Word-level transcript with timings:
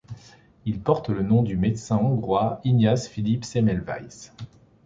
Il 0.65 0.79
porte 0.81 1.09
le 1.09 1.21
nom 1.21 1.43
du 1.43 1.57
médecin 1.57 1.97
hongrois 1.99 2.59
Ignace 2.63 3.07
Philippe 3.07 3.45
Semmelweis. 3.45 4.31